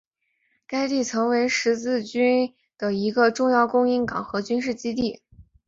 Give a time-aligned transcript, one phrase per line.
[0.65, 5.21] 该地曾为十字军的一个重要的供应港和军事基地。